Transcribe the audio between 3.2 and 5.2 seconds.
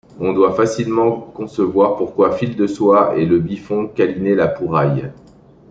le Biffon câlinaient La Pouraille.